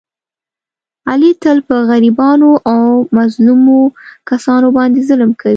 [1.09, 2.81] علي تل په غریبانو او
[3.17, 3.79] مظلومو
[4.29, 5.49] کسانو باندې ظلم کوي.